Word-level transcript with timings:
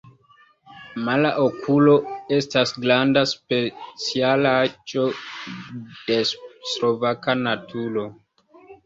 Mara 1.09 1.31
okulo 1.43 1.91
estas 2.37 2.73
granda 2.85 3.23
specialaĵo 3.33 5.05
de 6.09 6.17
slovaka 6.71 7.37
naturo. 7.43 8.07